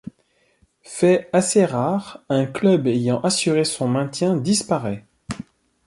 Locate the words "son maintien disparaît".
3.65-5.05